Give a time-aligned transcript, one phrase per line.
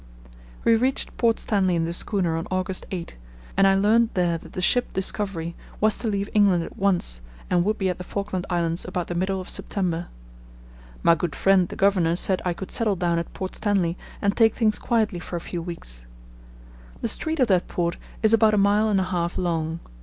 [0.63, 3.15] We reached Port Stanley in the schooner on August 8,
[3.55, 7.63] and I learned there that the ship Discovery was to leave England at once and
[7.63, 10.07] would be at the Falkland Islands about the middle of September.
[11.03, 14.55] My good friend the Governor said I could settle down at Port Stanley and take
[14.55, 16.07] things quietly for a few weeks.
[17.01, 19.81] The street of that port is about a mile and a half long.